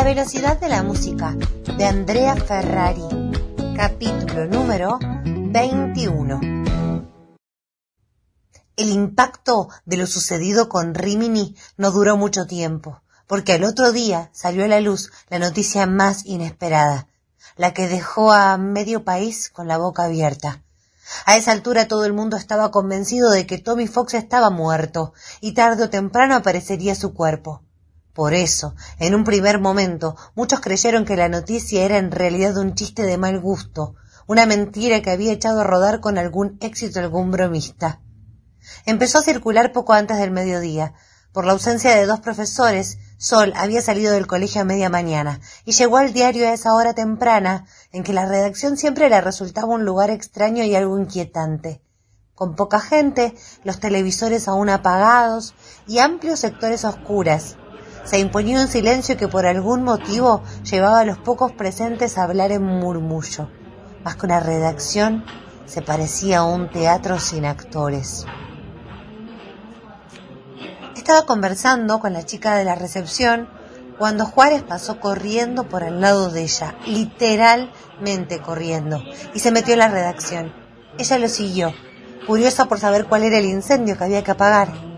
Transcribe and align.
La 0.00 0.06
velocidad 0.06 0.58
de 0.58 0.70
la 0.70 0.82
música 0.82 1.36
de 1.76 1.84
Andrea 1.84 2.34
Ferrari, 2.34 3.04
capítulo 3.76 4.46
número 4.46 4.98
21. 5.26 6.40
El 8.78 8.88
impacto 8.88 9.68
de 9.84 9.98
lo 9.98 10.06
sucedido 10.06 10.70
con 10.70 10.94
Rimini 10.94 11.54
no 11.76 11.90
duró 11.90 12.16
mucho 12.16 12.46
tiempo, 12.46 13.02
porque 13.26 13.52
al 13.52 13.64
otro 13.64 13.92
día 13.92 14.30
salió 14.32 14.64
a 14.64 14.68
la 14.68 14.80
luz 14.80 15.12
la 15.28 15.38
noticia 15.38 15.84
más 15.84 16.24
inesperada, 16.24 17.06
la 17.56 17.74
que 17.74 17.86
dejó 17.86 18.32
a 18.32 18.56
medio 18.56 19.04
país 19.04 19.50
con 19.50 19.68
la 19.68 19.76
boca 19.76 20.04
abierta. 20.04 20.62
A 21.26 21.36
esa 21.36 21.52
altura 21.52 21.88
todo 21.88 22.06
el 22.06 22.14
mundo 22.14 22.38
estaba 22.38 22.70
convencido 22.70 23.30
de 23.30 23.46
que 23.46 23.58
Tommy 23.58 23.86
Fox 23.86 24.14
estaba 24.14 24.48
muerto 24.48 25.12
y 25.42 25.52
tarde 25.52 25.84
o 25.84 25.90
temprano 25.90 26.36
aparecería 26.36 26.94
su 26.94 27.12
cuerpo. 27.12 27.60
Por 28.20 28.34
eso, 28.34 28.74
en 28.98 29.14
un 29.14 29.24
primer 29.24 29.60
momento, 29.60 30.14
muchos 30.34 30.60
creyeron 30.60 31.06
que 31.06 31.16
la 31.16 31.30
noticia 31.30 31.86
era 31.86 31.96
en 31.96 32.10
realidad 32.10 32.54
un 32.58 32.74
chiste 32.74 33.04
de 33.04 33.16
mal 33.16 33.40
gusto, 33.40 33.94
una 34.26 34.44
mentira 34.44 35.00
que 35.00 35.10
había 35.10 35.32
echado 35.32 35.62
a 35.62 35.64
rodar 35.64 36.00
con 36.00 36.18
algún 36.18 36.58
éxito 36.60 37.00
algún 37.00 37.30
bromista. 37.30 38.02
Empezó 38.84 39.20
a 39.20 39.22
circular 39.22 39.72
poco 39.72 39.94
antes 39.94 40.18
del 40.18 40.32
mediodía. 40.32 40.92
Por 41.32 41.46
la 41.46 41.52
ausencia 41.52 41.96
de 41.96 42.04
dos 42.04 42.20
profesores, 42.20 42.98
Sol 43.16 43.54
había 43.56 43.80
salido 43.80 44.12
del 44.12 44.26
colegio 44.26 44.60
a 44.60 44.64
media 44.64 44.90
mañana 44.90 45.40
y 45.64 45.72
llegó 45.72 45.96
al 45.96 46.12
diario 46.12 46.46
a 46.46 46.52
esa 46.52 46.74
hora 46.74 46.92
temprana 46.92 47.64
en 47.90 48.02
que 48.02 48.12
la 48.12 48.26
redacción 48.26 48.76
siempre 48.76 49.08
le 49.08 49.22
resultaba 49.22 49.72
un 49.72 49.86
lugar 49.86 50.10
extraño 50.10 50.62
y 50.62 50.74
algo 50.74 50.98
inquietante. 50.98 51.80
Con 52.34 52.54
poca 52.54 52.80
gente, 52.80 53.34
los 53.64 53.80
televisores 53.80 54.46
aún 54.46 54.68
apagados 54.68 55.54
y 55.86 56.00
amplios 56.00 56.40
sectores 56.40 56.84
oscuras. 56.84 57.56
Se 58.04 58.18
imponía 58.18 58.60
un 58.60 58.68
silencio 58.68 59.16
que 59.16 59.28
por 59.28 59.46
algún 59.46 59.84
motivo 59.84 60.42
llevaba 60.68 61.00
a 61.00 61.04
los 61.04 61.18
pocos 61.18 61.52
presentes 61.52 62.18
a 62.18 62.24
hablar 62.24 62.52
en 62.52 62.64
murmullo. 62.64 63.48
Más 64.04 64.16
que 64.16 64.26
una 64.26 64.40
redacción, 64.40 65.24
se 65.66 65.82
parecía 65.82 66.38
a 66.38 66.44
un 66.44 66.70
teatro 66.70 67.18
sin 67.20 67.44
actores. 67.44 68.26
Estaba 70.96 71.26
conversando 71.26 72.00
con 72.00 72.12
la 72.12 72.24
chica 72.24 72.56
de 72.56 72.64
la 72.64 72.74
recepción 72.74 73.48
cuando 73.98 74.24
Juárez 74.24 74.62
pasó 74.62 74.98
corriendo 74.98 75.64
por 75.68 75.84
al 75.84 76.00
lado 76.00 76.30
de 76.30 76.42
ella, 76.42 76.74
literalmente 76.86 78.40
corriendo, 78.40 79.02
y 79.34 79.40
se 79.40 79.50
metió 79.50 79.74
en 79.74 79.80
la 79.80 79.88
redacción. 79.88 80.52
Ella 80.98 81.18
lo 81.18 81.28
siguió, 81.28 81.74
curiosa 82.26 82.64
por 82.64 82.80
saber 82.80 83.06
cuál 83.06 83.24
era 83.24 83.38
el 83.38 83.44
incendio 83.44 83.98
que 83.98 84.04
había 84.04 84.24
que 84.24 84.30
apagar. 84.30 84.89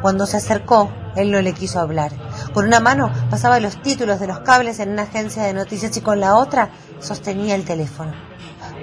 Cuando 0.00 0.26
se 0.26 0.36
acercó, 0.36 0.90
él 1.16 1.32
no 1.32 1.40
le 1.40 1.52
quiso 1.52 1.80
hablar. 1.80 2.12
Con 2.54 2.66
una 2.66 2.80
mano 2.80 3.10
pasaba 3.30 3.60
los 3.60 3.82
títulos 3.82 4.20
de 4.20 4.28
los 4.28 4.40
cables 4.40 4.78
en 4.78 4.90
una 4.90 5.02
agencia 5.02 5.42
de 5.42 5.54
noticias 5.54 5.96
y 5.96 6.00
con 6.00 6.20
la 6.20 6.36
otra 6.36 6.70
sostenía 7.00 7.54
el 7.54 7.64
teléfono. 7.64 8.12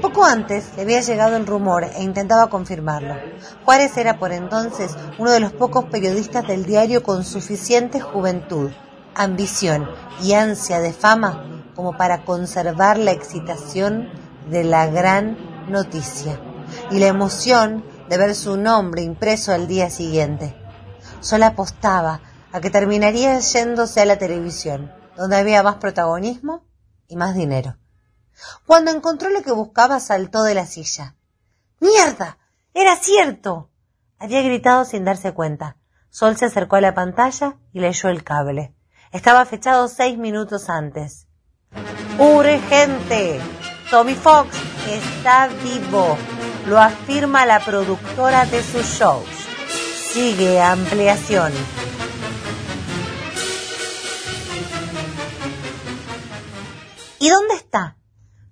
Poco 0.01 0.25
antes 0.25 0.71
le 0.75 0.83
había 0.83 1.01
llegado 1.01 1.37
el 1.37 1.47
rumor 1.47 1.85
e 1.85 2.03
intentaba 2.03 2.49
confirmarlo. 2.49 3.15
Juárez 3.63 3.95
era 3.97 4.19
por 4.19 4.33
entonces 4.33 4.95
uno 5.17 5.31
de 5.31 5.39
los 5.39 5.53
pocos 5.53 5.85
periodistas 5.85 6.45
del 6.47 6.65
diario 6.65 7.01
con 7.01 7.23
suficiente 7.23 8.01
juventud, 8.01 8.71
ambición 9.15 9.89
y 10.21 10.33
ansia 10.33 10.79
de 10.79 10.91
fama 10.91 11.63
como 11.75 11.97
para 11.97 12.25
conservar 12.25 12.97
la 12.97 13.11
excitación 13.11 14.09
de 14.49 14.63
la 14.63 14.87
gran 14.87 15.37
noticia 15.69 16.39
y 16.91 16.99
la 16.99 17.07
emoción 17.07 17.83
de 18.09 18.17
ver 18.17 18.35
su 18.35 18.57
nombre 18.57 19.01
impreso 19.01 19.53
al 19.53 19.67
día 19.67 19.89
siguiente. 19.89 20.64
Solo 21.25 21.47
apostaba 21.47 22.21
a 22.51 22.61
que 22.61 22.69
terminaría 22.69 23.39
yéndose 23.39 23.99
a 23.99 24.05
la 24.05 24.19
televisión, 24.19 24.93
donde 25.17 25.37
había 25.37 25.63
más 25.63 25.77
protagonismo 25.77 26.63
y 27.07 27.15
más 27.15 27.33
dinero. 27.33 27.77
Cuando 28.67 28.91
encontró 28.91 29.31
lo 29.31 29.41
que 29.41 29.51
buscaba, 29.51 29.99
saltó 29.99 30.43
de 30.43 30.53
la 30.53 30.67
silla. 30.67 31.15
¡Mierda! 31.79 32.37
¡Era 32.75 32.95
cierto! 32.95 33.71
Había 34.19 34.43
gritado 34.43 34.85
sin 34.85 35.03
darse 35.03 35.33
cuenta. 35.33 35.77
Sol 36.11 36.37
se 36.37 36.45
acercó 36.45 36.75
a 36.75 36.81
la 36.81 36.93
pantalla 36.93 37.57
y 37.73 37.79
leyó 37.79 38.09
el 38.09 38.23
cable. 38.23 38.75
Estaba 39.11 39.45
fechado 39.45 39.87
seis 39.87 40.19
minutos 40.19 40.69
antes. 40.69 41.25
¡Urgente! 42.19 43.41
Tommy 43.89 44.13
Fox 44.13 44.55
está 44.87 45.47
vivo. 45.47 46.19
Lo 46.67 46.79
afirma 46.79 47.47
la 47.47 47.61
productora 47.61 48.45
de 48.45 48.61
sus 48.61 48.85
shows. 48.85 49.44
Sigue 50.15 50.61
ampliación. 50.61 51.51
¿Y 57.19 57.29
dónde 57.29 57.55
está? 57.55 57.97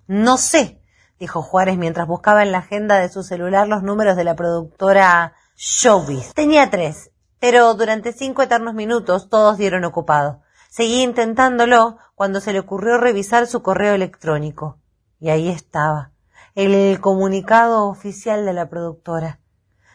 No 0.06 0.36
sé, 0.36 0.82
dijo 1.18 1.40
Juárez 1.40 1.78
mientras 1.78 2.06
buscaba 2.06 2.42
en 2.42 2.52
la 2.52 2.58
agenda 2.58 2.98
de 2.98 3.08
su 3.08 3.22
celular 3.22 3.66
los 3.66 3.82
números 3.82 4.14
de 4.14 4.24
la 4.24 4.36
productora 4.36 5.32
Showbiz. 5.56 6.34
Tenía 6.34 6.68
tres, 6.68 7.12
pero 7.38 7.72
durante 7.72 8.12
cinco 8.12 8.42
eternos 8.42 8.74
minutos 8.74 9.30
todos 9.30 9.56
dieron 9.56 9.86
ocupado. 9.86 10.42
Seguía 10.68 11.02
intentándolo 11.02 11.96
cuando 12.14 12.42
se 12.42 12.52
le 12.52 12.58
ocurrió 12.58 12.98
revisar 12.98 13.46
su 13.46 13.62
correo 13.62 13.94
electrónico. 13.94 14.80
Y 15.18 15.30
ahí 15.30 15.48
estaba, 15.48 16.10
el 16.54 17.00
comunicado 17.00 17.88
oficial 17.88 18.44
de 18.44 18.52
la 18.52 18.68
productora. 18.68 19.40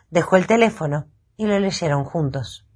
Dejó 0.09 0.35
el 0.35 0.47
teléfono 0.47 1.06
y 1.40 1.48
lo 1.48 1.58
leyeron 1.58 2.04
juntos. 2.04 2.70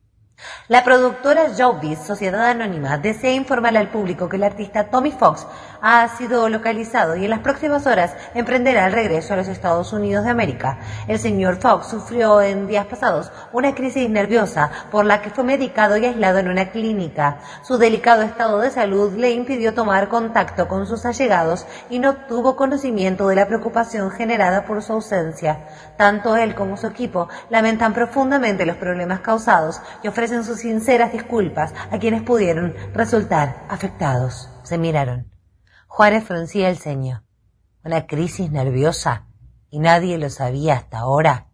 La 0.67 0.83
productora 0.83 1.49
Showbiz, 1.49 1.99
Sociedad 1.99 2.49
Anónima, 2.49 2.97
desea 2.97 3.33
informar 3.33 3.77
al 3.77 3.89
público 3.89 4.27
que 4.29 4.37
el 4.37 4.43
artista 4.43 4.89
Tommy 4.89 5.11
Fox 5.11 5.45
ha 5.81 6.07
sido 6.17 6.49
localizado 6.49 7.15
y 7.15 7.25
en 7.25 7.29
las 7.29 7.39
próximas 7.39 7.85
horas 7.85 8.15
emprenderá 8.33 8.87
el 8.87 8.93
regreso 8.93 9.33
a 9.33 9.37
los 9.37 9.47
Estados 9.47 9.93
Unidos 9.93 10.23
de 10.23 10.31
América. 10.31 10.79
El 11.07 11.19
señor 11.19 11.57
Fox 11.57 11.87
sufrió 11.87 12.41
en 12.41 12.67
días 12.67 12.85
pasados 12.85 13.31
una 13.51 13.75
crisis 13.75 14.09
nerviosa 14.09 14.71
por 14.91 15.05
la 15.05 15.21
que 15.21 15.29
fue 15.29 15.43
medicado 15.43 15.97
y 15.97 16.05
aislado 16.05 16.39
en 16.39 16.47
una 16.47 16.71
clínica. 16.71 17.39
Su 17.61 17.77
delicado 17.77 18.21
estado 18.21 18.59
de 18.59 18.71
salud 18.71 19.13
le 19.17 19.31
impidió 19.31 19.73
tomar 19.73 20.07
contacto 20.07 20.67
con 20.67 20.87
sus 20.87 21.05
allegados 21.05 21.65
y 21.89 21.99
no 21.99 22.15
tuvo 22.27 22.55
conocimiento 22.55 23.27
de 23.27 23.35
la 23.35 23.47
preocupación 23.47 24.09
generada 24.11 24.65
por 24.65 24.81
su 24.81 24.93
ausencia. 24.93 25.67
Tanto 26.03 26.35
él 26.35 26.53
como 26.53 26.75
su 26.75 26.87
equipo 26.87 27.29
lamentan 27.49 27.93
profundamente 27.93 28.65
los 28.65 28.75
problemas 28.75 29.21
causados 29.21 29.79
y 30.03 30.09
ofrecen 30.09 30.43
sus 30.43 30.59
sinceras 30.59 31.13
disculpas 31.13 31.73
a 31.91 31.97
quienes 31.97 32.23
pudieron 32.23 32.75
resultar 32.93 33.65
afectados. 33.69 34.49
Se 34.63 34.77
miraron. 34.77 35.31
Juárez 35.87 36.25
fruncía 36.25 36.67
el 36.67 36.77
ceño. 36.77 37.23
Una 37.85 38.05
crisis 38.05 38.51
nerviosa 38.51 39.27
y 39.69 39.79
nadie 39.79 40.17
lo 40.17 40.29
sabía 40.29 40.73
hasta 40.73 40.99
ahora. 40.99 41.47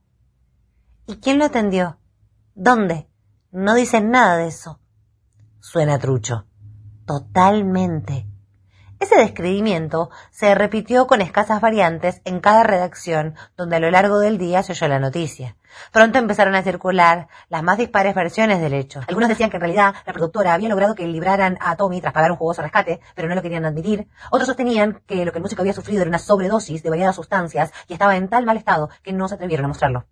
¿Y 1.05 1.17
quién 1.17 1.37
lo 1.37 1.45
atendió? 1.45 1.99
¿Dónde? 2.55 3.07
No 3.51 3.75
dicen 3.75 4.09
nada 4.09 4.37
de 4.37 4.47
eso. 4.47 4.79
Suena 5.59 5.99
trucho. 5.99 6.47
Totalmente. 7.05 8.25
Ese 8.99 9.15
describimiento 9.15 10.09
se 10.29 10.53
repitió 10.55 11.07
con 11.07 11.21
escasas 11.21 11.61
variantes 11.61 12.21
en 12.25 12.41
cada 12.41 12.63
redacción 12.63 13.35
donde 13.55 13.77
a 13.77 13.79
lo 13.79 13.91
largo 13.91 14.19
del 14.19 14.37
día 14.37 14.61
se 14.61 14.73
oyó 14.73 14.89
la 14.89 14.99
noticia. 14.99 15.55
Pronto 15.91 16.19
empezaron 16.19 16.55
a 16.55 16.63
circular 16.63 17.27
las 17.49 17.63
más 17.63 17.77
dispares 17.77 18.15
versiones 18.15 18.61
del 18.61 18.73
hecho. 18.73 19.01
Algunos 19.07 19.29
decían 19.29 19.49
que 19.49 19.57
en 19.57 19.61
realidad 19.61 19.95
la 20.05 20.13
productora 20.13 20.53
había 20.53 20.69
logrado 20.69 20.95
que 20.95 21.07
libraran 21.07 21.57
a 21.61 21.75
Tommy 21.75 22.01
tras 22.01 22.13
pagar 22.13 22.31
un 22.31 22.37
jugoso 22.37 22.61
rescate, 22.61 22.99
pero 23.15 23.27
no 23.27 23.35
lo 23.35 23.41
querían 23.41 23.65
admitir. 23.65 24.07
Otros 24.31 24.47
sostenían 24.47 25.01
que 25.05 25.25
lo 25.25 25.31
que 25.31 25.37
el 25.37 25.43
músico 25.43 25.61
había 25.61 25.73
sufrido 25.73 26.01
era 26.01 26.09
una 26.09 26.19
sobredosis 26.19 26.83
de 26.83 26.89
variadas 26.89 27.15
sustancias 27.15 27.71
y 27.87 27.93
estaba 27.93 28.15
en 28.15 28.27
tal 28.29 28.45
mal 28.45 28.57
estado 28.57 28.89
que 29.03 29.13
no 29.13 29.27
se 29.27 29.35
atrevieron 29.35 29.65
a 29.65 29.69
mostrarlo. 29.69 30.05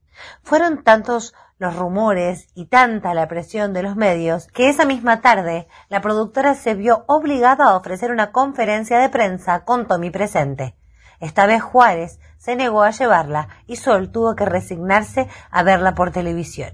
Fueron 0.44 0.84
tantos 0.84 1.34
los 1.60 1.76
rumores 1.76 2.50
y 2.56 2.66
tanta 2.66 3.14
la 3.14 3.28
presión 3.28 3.74
de 3.74 3.84
los 3.84 3.96
medios 3.96 4.48
que 4.48 4.70
esa 4.70 4.86
misma 4.86 5.22
tarde 5.22 5.68
la 5.90 6.02
productora 6.02 6.56
se 6.56 6.76
vio 6.76 7.04
obligada 7.08 7.66
a 7.66 7.76
ofrecer 7.76 8.12
una 8.12 8.32
conferencia 8.32 9.00
de 9.00 9.10
prensa 9.10 9.64
con 9.64 9.88
Tommy 9.88 10.10
presente. 10.12 10.76
Esta 11.20 11.48
vez 11.48 11.62
Juárez 11.62 12.20
se 12.38 12.56
negó 12.56 12.84
a 12.84 12.92
llevarla 12.92 13.48
y 13.66 13.78
Sol 13.78 14.12
tuvo 14.12 14.36
que 14.36 14.46
resignarse 14.46 15.28
a 15.50 15.64
verla 15.64 15.96
por 15.96 16.12
televisión. 16.12 16.74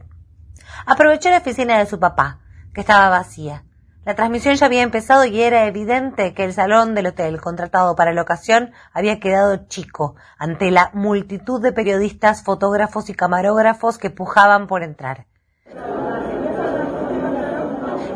Aprovechó 0.86 1.30
la 1.30 1.38
oficina 1.38 1.78
de 1.78 1.86
su 1.86 2.00
papá, 2.00 2.40
que 2.74 2.82
estaba 2.82 3.10
vacía. 3.10 3.64
La 4.06 4.16
transmisión 4.16 4.56
ya 4.56 4.66
había 4.66 4.82
empezado 4.82 5.24
y 5.24 5.42
era 5.42 5.66
evidente 5.66 6.34
que 6.34 6.44
el 6.44 6.52
salón 6.52 6.94
del 6.94 7.08
hotel 7.08 7.40
contratado 7.40 7.96
para 7.96 8.12
la 8.12 8.22
ocasión 8.22 8.74
había 8.92 9.22
quedado 9.22 9.68
chico 9.68 10.16
ante 10.38 10.72
la 10.72 10.90
multitud 10.94 11.62
de 11.62 11.72
periodistas, 11.72 12.44
fotógrafos 12.44 13.10
y 13.10 13.14
camarógrafos 13.14 13.98
que 13.98 14.10
pujaban 14.10 14.68
por 14.68 14.84
entrar. 14.84 15.28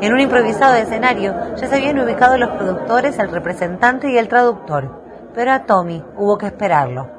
En 0.02 0.14
un 0.14 0.20
improvisado 0.20 0.76
escenario 0.76 1.56
ya 1.56 1.68
se 1.68 1.76
habían 1.76 2.00
ubicado 2.00 2.38
los 2.38 2.50
productores, 2.52 3.18
el 3.18 3.32
representante 3.32 4.12
y 4.12 4.18
el 4.18 4.28
traductor, 4.28 5.07
pero 5.38 5.52
a 5.52 5.68
Tommy 5.68 6.04
hubo 6.18 6.36
que 6.40 6.48
esperarlo. 6.48 7.12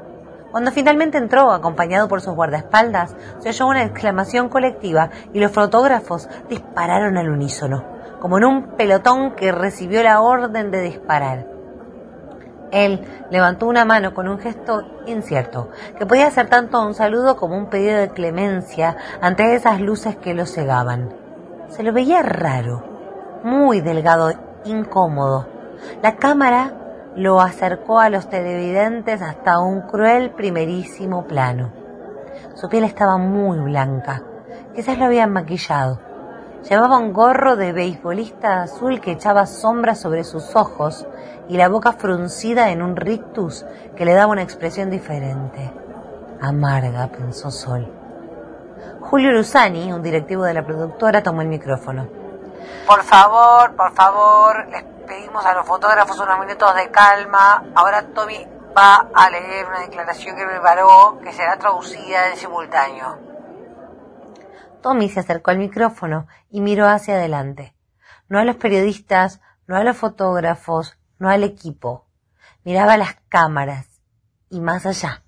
Cuando 0.50 0.72
finalmente 0.72 1.18
entró, 1.18 1.52
acompañado 1.52 2.08
por 2.08 2.20
sus 2.20 2.34
guardaespaldas, 2.34 3.14
se 3.38 3.50
oyó 3.50 3.68
una 3.68 3.84
exclamación 3.84 4.48
colectiva 4.48 5.10
y 5.32 5.38
los 5.38 5.52
fotógrafos 5.52 6.28
dispararon 6.48 7.16
al 7.16 7.30
unísono. 7.30 7.84
como 8.18 8.38
en 8.38 8.44
un 8.44 8.62
pelotón 8.76 9.36
que 9.36 9.52
recibió 9.52 10.02
la 10.02 10.20
orden 10.20 10.72
de 10.72 10.80
disparar. 10.80 11.46
Él 12.72 13.06
levantó 13.30 13.68
una 13.68 13.84
mano 13.84 14.12
con 14.12 14.26
un 14.26 14.40
gesto 14.40 14.82
incierto, 15.06 15.70
que 15.96 16.04
podía 16.04 16.28
ser 16.32 16.48
tanto 16.48 16.84
un 16.84 16.94
saludo 16.94 17.36
como 17.36 17.56
un 17.56 17.70
pedido 17.70 18.00
de 18.00 18.10
clemencia 18.10 18.96
ante 19.20 19.54
esas 19.54 19.80
luces 19.80 20.16
que 20.16 20.34
lo 20.34 20.44
cegaban. 20.44 21.14
Se 21.68 21.84
lo 21.84 21.92
veía 21.92 22.22
raro, 22.22 22.82
muy 23.44 23.80
delgado, 23.80 24.32
incómodo. 24.64 25.46
La 26.02 26.16
cámara 26.16 26.77
lo 27.18 27.40
acercó 27.40 27.98
a 27.98 28.10
los 28.10 28.28
televidentes 28.28 29.22
hasta 29.22 29.58
un 29.58 29.80
cruel 29.80 30.30
primerísimo 30.30 31.24
plano. 31.26 31.72
Su 32.54 32.68
piel 32.68 32.84
estaba 32.84 33.18
muy 33.18 33.58
blanca, 33.58 34.22
quizás 34.72 34.98
lo 34.98 35.06
habían 35.06 35.32
maquillado. 35.32 35.98
Llevaba 36.70 36.98
un 36.98 37.12
gorro 37.12 37.56
de 37.56 37.72
beisbolista 37.72 38.62
azul 38.62 39.00
que 39.00 39.10
echaba 39.10 39.46
sombra 39.46 39.96
sobre 39.96 40.22
sus 40.22 40.54
ojos 40.54 41.08
y 41.48 41.56
la 41.56 41.68
boca 41.68 41.90
fruncida 41.90 42.70
en 42.70 42.82
un 42.82 42.94
rictus 42.94 43.66
que 43.96 44.04
le 44.04 44.14
daba 44.14 44.30
una 44.30 44.42
expresión 44.42 44.88
diferente. 44.88 45.72
Amarga, 46.40 47.08
pensó 47.08 47.50
Sol. 47.50 47.92
Julio 49.00 49.32
Luzani, 49.32 49.92
un 49.92 50.02
directivo 50.02 50.44
de 50.44 50.54
la 50.54 50.64
productora, 50.64 51.20
tomó 51.24 51.42
el 51.42 51.48
micrófono. 51.48 52.06
Por 52.86 53.02
favor, 53.02 53.74
por 53.74 53.92
favor, 53.92 54.66
pedimos 55.08 55.44
a 55.44 55.54
los 55.54 55.66
fotógrafos 55.66 56.20
unos 56.20 56.38
minutos 56.38 56.74
de 56.76 56.90
calma. 56.90 57.64
Ahora 57.74 58.12
Tommy 58.12 58.46
va 58.76 59.08
a 59.14 59.30
leer 59.30 59.66
una 59.66 59.80
declaración 59.80 60.36
que 60.36 60.44
preparó 60.44 61.18
que 61.24 61.32
será 61.32 61.58
traducida 61.58 62.30
en 62.30 62.36
simultáneo. 62.36 63.18
Tommy 64.82 65.08
se 65.08 65.20
acercó 65.20 65.50
al 65.50 65.58
micrófono 65.58 66.28
y 66.50 66.60
miró 66.60 66.86
hacia 66.86 67.14
adelante. 67.14 67.74
No 68.28 68.38
a 68.38 68.44
los 68.44 68.56
periodistas, 68.56 69.40
no 69.66 69.76
a 69.76 69.82
los 69.82 69.96
fotógrafos, 69.96 70.98
no 71.18 71.30
al 71.30 71.42
equipo. 71.42 72.06
Miraba 72.62 72.96
las 72.98 73.16
cámaras 73.28 74.00
y 74.50 74.60
más 74.60 74.86
allá. 74.86 75.22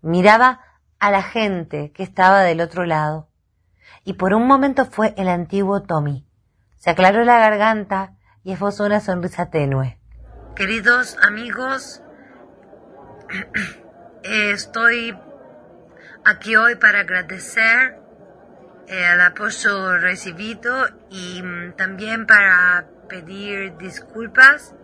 Miraba 0.00 0.60
a 1.00 1.10
la 1.10 1.22
gente 1.22 1.92
que 1.92 2.02
estaba 2.02 2.40
del 2.40 2.60
otro 2.60 2.86
lado. 2.86 3.28
Y 4.04 4.14
por 4.14 4.32
un 4.32 4.46
momento 4.46 4.86
fue 4.86 5.12
el 5.18 5.28
antiguo 5.28 5.82
Tommy. 5.82 6.26
Se 6.76 6.90
aclaró 6.90 7.24
la 7.24 7.38
garganta 7.38 8.16
y 8.42 8.52
esbozó 8.52 8.84
una 8.84 9.00
sonrisa 9.00 9.50
tenue. 9.50 9.98
Queridos 10.56 11.16
amigos, 11.22 12.02
estoy 14.22 15.16
aquí 16.24 16.56
hoy 16.56 16.74
para 16.76 17.00
agradecer 17.00 17.96
el 18.88 19.20
apoyo 19.20 19.98
recibido 19.98 20.88
y 21.10 21.42
mm, 21.42 21.76
también 21.76 22.26
para 22.26 22.86
pedir 23.08 23.76
disculpas. 23.76 24.74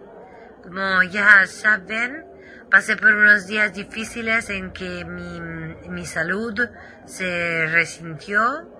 Como 0.62 1.02
ya 1.02 1.47
saben, 1.47 2.25
pasé 2.70 2.97
por 2.97 3.14
unos 3.14 3.47
días 3.47 3.73
difíciles 3.73 4.50
en 4.50 4.73
que 4.73 5.05
mi, 5.05 5.41
mi 5.88 6.06
salud 6.06 6.69
se 7.05 7.67
resintió. 7.67 8.73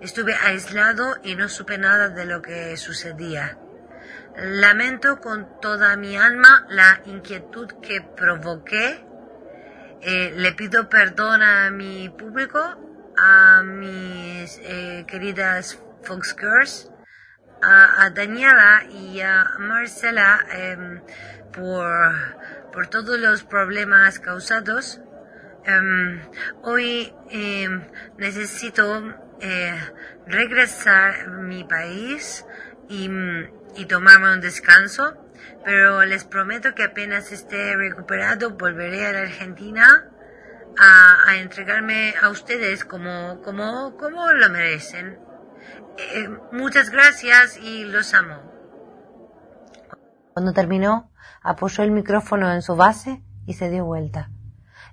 Estuve 0.00 0.34
aislado 0.34 1.16
y 1.22 1.36
no 1.36 1.48
supe 1.48 1.78
nada 1.78 2.10
de 2.10 2.26
lo 2.26 2.42
que 2.42 2.76
sucedía. 2.76 3.58
Lamento 4.38 5.18
con 5.22 5.60
toda 5.62 5.96
mi 5.96 6.18
alma 6.18 6.66
la 6.68 7.00
inquietud 7.06 7.72
que 7.80 8.02
provoqué. 8.02 9.02
Eh, 10.02 10.34
le 10.36 10.52
pido 10.52 10.90
perdón 10.90 11.42
a 11.42 11.70
mi 11.70 12.10
público, 12.10 12.60
a 13.16 13.62
mis 13.62 14.60
eh, 14.62 15.06
queridas 15.08 15.82
Fox 16.02 16.36
Girls, 16.38 16.90
a, 17.62 18.10
Daniela 18.10 18.84
y 18.90 19.22
a 19.22 19.56
Marcela 19.58 20.44
em, 20.52 21.00
por, 21.50 22.12
por 22.74 22.88
todos 22.88 23.18
los 23.18 23.42
problemas 23.42 24.18
causados. 24.18 25.00
Em, 25.64 26.20
hoy 26.62 27.14
em, 27.30 27.80
necesito 28.18 29.02
eh, 29.40 29.80
regresar 30.26 31.22
a 31.22 31.28
mi 31.28 31.64
país 31.64 32.44
y, 32.88 33.10
y 33.76 33.86
tomarme 33.86 34.32
un 34.32 34.40
descanso, 34.40 35.14
pero 35.64 36.04
les 36.04 36.24
prometo 36.24 36.74
que 36.74 36.84
apenas 36.84 37.32
esté 37.32 37.76
recuperado 37.76 38.50
volveré 38.50 39.06
a 39.06 39.12
la 39.12 39.20
Argentina 39.22 40.10
a, 40.78 41.30
a 41.30 41.36
entregarme 41.36 42.14
a 42.20 42.28
ustedes 42.28 42.84
como, 42.84 43.40
como, 43.42 43.96
como 43.96 44.32
lo 44.32 44.50
merecen. 44.50 45.18
Eh, 45.98 46.28
muchas 46.52 46.90
gracias 46.90 47.56
y 47.58 47.84
los 47.84 48.12
amo. 48.14 48.52
Cuando 50.34 50.52
terminó, 50.52 51.10
apoyó 51.42 51.82
el 51.82 51.90
micrófono 51.90 52.52
en 52.52 52.60
su 52.60 52.76
base 52.76 53.22
y 53.46 53.54
se 53.54 53.70
dio 53.70 53.84
vuelta. 53.84 54.30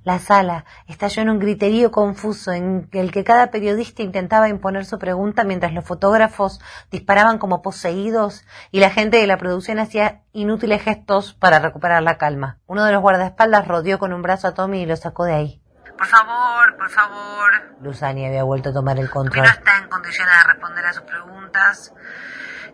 La 0.03 0.19
sala 0.19 0.65
estalló 0.87 1.21
en 1.21 1.29
un 1.29 1.39
griterío 1.39 1.89
confuso 1.89 2.51
en 2.51 2.89
el 2.91 3.11
que 3.13 3.23
cada 3.23 3.51
periodista 3.51 4.03
intentaba 4.03 4.49
imponer 4.49 4.85
su 4.85 4.99
pregunta 4.99 5.45
mientras 5.45 5.71
los 5.73 5.85
fotógrafos 5.85 6.59
disparaban 6.91 7.37
como 7.37 7.61
poseídos 7.61 8.45
y 8.71 8.81
la 8.81 8.89
gente 8.89 9.17
de 9.17 9.27
la 9.27 9.37
producción 9.37 9.79
hacía 9.79 10.21
inútiles 10.33 10.81
gestos 10.81 11.33
para 11.33 11.59
recuperar 11.59 12.03
la 12.03 12.17
calma. 12.17 12.57
Uno 12.67 12.83
de 12.83 12.91
los 12.91 13.01
guardaespaldas 13.01 13.65
rodeó 13.65 13.97
con 13.97 14.11
un 14.11 14.21
brazo 14.21 14.49
a 14.49 14.53
Tommy 14.53 14.81
y 14.81 14.85
lo 14.85 14.97
sacó 14.97 15.23
de 15.23 15.33
ahí. 15.33 15.61
Por 15.97 16.07
favor, 16.07 16.75
por 16.75 16.89
favor. 16.89 17.51
Luzani 17.81 18.25
había 18.25 18.43
vuelto 18.43 18.69
a 18.69 18.73
tomar 18.73 18.99
el 18.99 19.09
control. 19.09 19.45
no 19.45 19.49
está 19.49 19.77
en 19.77 19.87
condiciones 19.87 20.35
de 20.37 20.51
responder 20.51 20.85
a 20.85 20.93
sus 20.93 21.03
preguntas. 21.03 21.93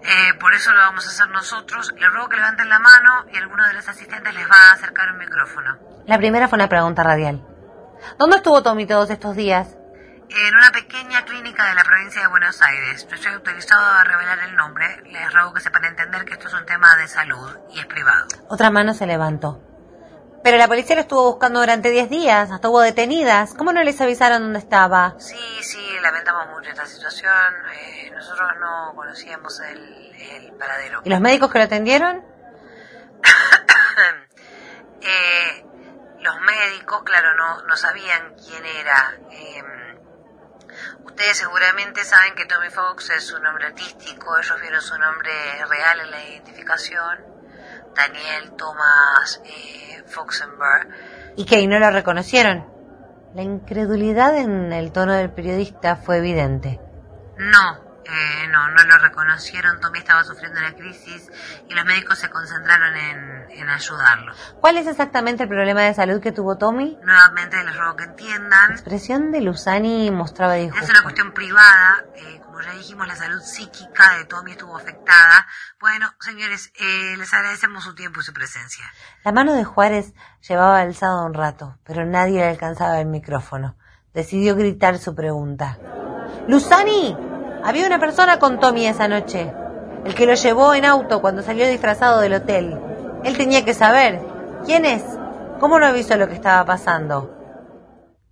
Eh, 0.03 0.33
por 0.39 0.53
eso 0.53 0.71
lo 0.73 0.79
vamos 0.79 1.05
a 1.05 1.09
hacer 1.09 1.27
nosotros. 1.29 1.93
Les 1.97 2.09
ruego 2.09 2.29
que 2.29 2.37
levanten 2.37 2.69
la 2.69 2.79
mano 2.79 3.25
y 3.33 3.37
alguno 3.37 3.67
de 3.67 3.73
los 3.73 3.87
asistentes 3.87 4.33
les 4.33 4.49
va 4.49 4.69
a 4.69 4.73
acercar 4.73 5.11
un 5.11 5.17
micrófono. 5.17 5.77
La 6.05 6.17
primera 6.17 6.47
fue 6.47 6.57
una 6.57 6.69
pregunta 6.69 7.03
radial. 7.03 7.45
¿Dónde 8.17 8.37
estuvo 8.37 8.63
Tommy 8.63 8.85
todos 8.85 9.09
estos 9.09 9.35
días? 9.35 9.75
En 10.29 10.55
una 10.55 10.71
pequeña 10.71 11.25
clínica 11.25 11.65
de 11.65 11.75
la 11.75 11.83
provincia 11.83 12.21
de 12.21 12.27
Buenos 12.27 12.61
Aires. 12.61 13.05
No 13.09 13.15
estoy 13.15 13.33
autorizado 13.33 13.83
a 13.83 14.03
revelar 14.03 14.39
el 14.47 14.55
nombre. 14.55 15.01
Les 15.05 15.33
ruego 15.33 15.53
que 15.53 15.59
sepan 15.59 15.85
entender 15.85 16.23
que 16.23 16.33
esto 16.33 16.47
es 16.47 16.53
un 16.53 16.65
tema 16.65 16.95
de 16.95 17.07
salud 17.07 17.57
y 17.73 17.79
es 17.79 17.85
privado. 17.87 18.27
Otra 18.47 18.69
mano 18.69 18.93
se 18.93 19.07
levantó. 19.07 19.68
Pero 20.43 20.57
la 20.57 20.67
policía 20.67 20.95
lo 20.95 21.01
estuvo 21.01 21.23
buscando 21.31 21.59
durante 21.59 21.89
10 21.89 22.09
días, 22.09 22.51
hasta 22.51 22.69
hubo 22.69 22.79
detenidas. 22.81 23.53
¿Cómo 23.53 23.73
no 23.73 23.83
les 23.83 23.99
avisaron 23.99 24.41
dónde 24.41 24.59
estaba? 24.59 25.15
Sí, 25.19 25.35
sí, 25.61 25.85
lamentamos 26.01 26.47
mucho 26.47 26.69
esta 26.69 26.85
situación. 26.85 27.53
Eh, 27.73 28.11
nosotros 28.11 28.49
no 28.59 28.93
conocíamos 28.95 29.59
el, 29.59 30.13
el, 30.15 30.53
paradero. 30.53 31.01
¿Y 31.03 31.09
los 31.09 31.19
médicos 31.19 31.51
que 31.51 31.57
lo 31.57 31.65
atendieron? 31.65 32.23
eh, 35.01 35.65
los 36.19 36.39
médicos, 36.41 37.03
claro, 37.03 37.35
no, 37.35 37.63
no 37.63 37.75
sabían 37.75 38.35
quién 38.35 38.65
era. 38.65 39.17
Eh, 39.31 39.63
ustedes 41.03 41.37
seguramente 41.37 42.05
saben 42.05 42.33
que 42.35 42.45
Tommy 42.45 42.69
Fox 42.69 43.09
es 43.09 43.33
un 43.33 43.43
nombre 43.43 43.67
artístico, 43.67 44.37
ellos 44.37 44.61
vieron 44.61 44.81
su 44.81 44.97
nombre 44.97 45.31
real 45.65 45.99
en 45.99 46.11
la 46.11 46.23
identificación 46.23 47.28
Daniel 47.99 48.55
Thomas 48.55 49.41
eh, 49.43 50.01
Foxenberg. 50.07 50.87
¿Y 51.35 51.45
qué? 51.45 51.59
¿Y 51.59 51.67
no 51.67 51.79
lo 51.79 51.91
reconocieron? 51.91 52.65
La 53.35 53.41
incredulidad 53.41 54.37
en 54.37 54.71
el 54.71 54.93
tono 54.93 55.13
del 55.13 55.31
periodista 55.31 55.97
fue 55.97 56.17
evidente. 56.19 56.79
No, 57.37 57.99
eh, 58.05 58.47
no, 58.47 58.69
no 58.69 58.83
lo 58.83 58.97
reconocieron. 58.99 59.81
Tommy 59.81 59.99
estaba 59.99 60.23
sufriendo 60.23 60.59
una 60.59 60.73
crisis 60.75 61.29
y 61.67 61.73
los 61.73 61.85
médicos 61.85 62.19
se 62.19 62.29
concentraron 62.29 62.95
en, 62.95 63.38
en, 63.51 63.69
ayudarlo. 63.69 64.33
¿Cuál 64.59 64.77
es 64.77 64.87
exactamente 64.87 65.43
el 65.43 65.49
problema 65.49 65.81
de 65.81 65.93
salud 65.93 66.21
que 66.21 66.31
tuvo 66.31 66.57
Tommy? 66.57 66.97
Nuevamente 67.03 67.63
les 67.63 67.75
ruego 67.75 67.95
que 67.95 68.03
entiendan. 68.05 68.69
La 68.69 68.75
expresión 68.75 69.31
de 69.31 69.41
Luzani 69.41 70.11
mostraba 70.11 70.55
disgusto. 70.55 70.85
Es 70.85 70.89
una 70.89 71.03
cuestión 71.03 71.33
privada. 71.33 72.03
Eh, 72.15 72.41
como 72.43 72.61
ya 72.61 72.71
dijimos, 72.73 73.07
la 73.07 73.15
salud 73.15 73.41
psíquica 73.41 74.17
de 74.17 74.25
Tommy 74.25 74.51
estuvo 74.51 74.75
afectada. 74.75 75.47
Bueno, 75.79 76.13
señores, 76.19 76.71
eh, 76.75 77.15
les 77.17 77.33
agradecemos 77.33 77.83
su 77.83 77.95
tiempo 77.95 78.19
y 78.19 78.23
su 78.23 78.33
presencia. 78.33 78.85
La 79.23 79.31
mano 79.31 79.53
de 79.53 79.63
Juárez 79.63 80.13
llevaba 80.47 80.79
alzado 80.79 81.25
un 81.25 81.33
rato, 81.33 81.77
pero 81.83 82.05
nadie 82.05 82.39
le 82.39 82.49
alcanzaba 82.49 82.99
el 82.99 83.07
micrófono. 83.07 83.77
Decidió 84.13 84.55
gritar 84.55 84.97
su 84.97 85.15
pregunta. 85.15 85.77
¡Luzani! 86.47 87.15
Había 87.63 87.85
una 87.85 87.99
persona 87.99 88.39
con 88.39 88.59
Tommy 88.59 88.87
esa 88.87 89.07
noche. 89.07 89.53
El 90.05 90.15
que 90.15 90.25
lo 90.25 90.33
llevó 90.33 90.73
en 90.73 90.85
auto 90.85 91.21
cuando 91.21 91.43
salió 91.43 91.67
disfrazado 91.67 92.21
del 92.21 92.33
hotel. 92.33 92.88
Él 93.23 93.37
tenía 93.37 93.65
que 93.65 93.73
saber. 93.73 94.21
¿Quién 94.65 94.85
es? 94.85 95.03
¿Cómo 95.59 95.79
no 95.79 95.85
avisó 95.85 96.15
lo 96.15 96.27
que 96.27 96.35
estaba 96.35 96.65
pasando? 96.65 97.35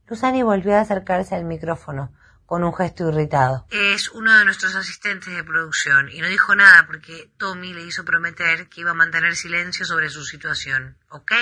Luzani 0.07 0.43
volvió 0.43 0.75
a 0.75 0.81
acercarse 0.81 1.35
al 1.35 1.43
micrófono 1.43 2.13
con 2.45 2.63
un 2.63 2.73
gesto 2.73 3.09
irritado. 3.09 3.67
Es 3.69 4.09
uno 4.09 4.37
de 4.37 4.45
nuestros 4.45 4.73
asistentes 4.75 5.35
de 5.35 5.43
producción 5.43 6.09
y 6.09 6.21
no 6.21 6.27
dijo 6.27 6.55
nada 6.55 6.85
porque 6.87 7.29
Tommy 7.37 7.73
le 7.73 7.83
hizo 7.83 8.05
prometer 8.05 8.69
que 8.69 8.81
iba 8.81 8.91
a 8.91 8.95
mantener 8.95 9.35
silencio 9.35 9.85
sobre 9.85 10.09
su 10.09 10.23
situación. 10.23 10.97
¿Ok? 11.09 11.33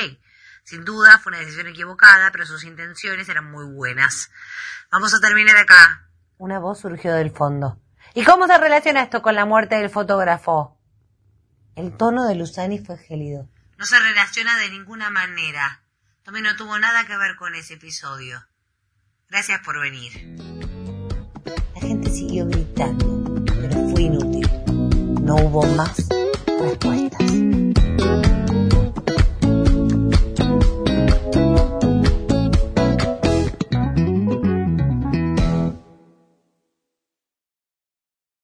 Sin 0.64 0.84
duda 0.84 1.20
fue 1.20 1.30
una 1.30 1.40
decisión 1.40 1.68
equivocada, 1.68 2.32
pero 2.32 2.48
sus 2.48 2.64
intenciones 2.64 3.30
eran 3.30 3.52
muy 3.52 3.66
buenas. 3.66 4.32
Vamos 4.92 5.14
a 5.14 5.20
terminar 5.20 5.58
acá. 5.58 6.08
Una 6.40 6.58
voz 6.58 6.80
surgió 6.80 7.14
del 7.14 7.30
fondo. 7.30 7.80
¿Y 8.16 8.24
cómo 8.24 8.48
se 8.48 8.58
relaciona 8.58 9.04
esto 9.04 9.22
con 9.22 9.36
la 9.36 9.46
muerte 9.46 9.76
del 9.76 9.92
fotógrafo? 9.92 10.75
El 11.76 11.98
tono 11.98 12.26
de 12.26 12.36
Luzani 12.36 12.80
fue 12.80 12.98
gélido. 12.98 13.50
No 13.78 13.86
se 13.86 14.00
relaciona 14.00 14.58
de 14.58 14.70
ninguna 14.70 15.10
manera. 15.10 15.84
Tommy 16.24 16.42
no 16.42 16.56
tuvo 16.56 16.80
nada 16.80 17.06
que 17.06 17.18
ver 17.18 17.36
con 17.36 17.54
ese 17.54 17.74
episodio. 17.74 18.48
Gracias 19.30 19.60
por 19.60 19.82
venir. 19.82 20.14
La 21.76 21.82
gente 21.82 22.10
siguió 22.10 22.48
gritando, 22.48 23.46
pero 23.46 23.90
fue 23.90 24.04
inútil. 24.04 24.50
No 25.22 25.36
hubo 25.36 25.66
más 25.76 26.08
respuesta. 26.62 27.05